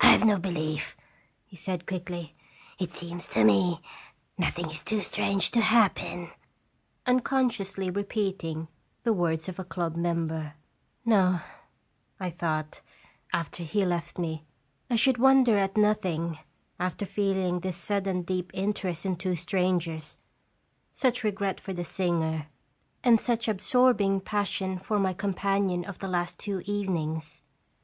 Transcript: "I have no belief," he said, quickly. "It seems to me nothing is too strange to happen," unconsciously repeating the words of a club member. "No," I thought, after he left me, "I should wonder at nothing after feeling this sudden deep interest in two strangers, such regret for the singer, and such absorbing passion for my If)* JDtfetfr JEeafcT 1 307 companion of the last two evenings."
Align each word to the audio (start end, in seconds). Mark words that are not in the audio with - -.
"I 0.00 0.06
have 0.10 0.24
no 0.24 0.40
belief," 0.40 0.96
he 1.44 1.54
said, 1.54 1.86
quickly. 1.86 2.34
"It 2.80 2.92
seems 2.92 3.28
to 3.28 3.44
me 3.44 3.80
nothing 4.36 4.68
is 4.72 4.82
too 4.82 5.00
strange 5.02 5.52
to 5.52 5.60
happen," 5.60 6.30
unconsciously 7.06 7.88
repeating 7.88 8.66
the 9.04 9.12
words 9.12 9.48
of 9.48 9.60
a 9.60 9.64
club 9.64 9.94
member. 9.94 10.54
"No," 11.04 11.42
I 12.18 12.28
thought, 12.28 12.80
after 13.32 13.62
he 13.62 13.84
left 13.84 14.18
me, 14.18 14.42
"I 14.90 14.96
should 14.96 15.16
wonder 15.18 15.56
at 15.56 15.76
nothing 15.76 16.40
after 16.80 17.06
feeling 17.06 17.60
this 17.60 17.76
sudden 17.76 18.22
deep 18.22 18.50
interest 18.52 19.06
in 19.06 19.14
two 19.14 19.36
strangers, 19.36 20.16
such 20.90 21.22
regret 21.22 21.60
for 21.60 21.72
the 21.72 21.84
singer, 21.84 22.48
and 23.04 23.20
such 23.20 23.46
absorbing 23.46 24.22
passion 24.22 24.76
for 24.76 24.98
my 24.98 25.10
If)* 25.10 25.18
JDtfetfr 25.18 25.18
JEeafcT 25.18 25.22
1 25.22 25.32
307 25.34 25.34
companion 25.34 25.84
of 25.84 25.98
the 26.00 26.08
last 26.08 26.40
two 26.40 26.62
evenings." 26.66 27.42